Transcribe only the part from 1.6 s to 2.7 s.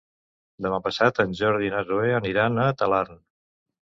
i na Zoè aniran a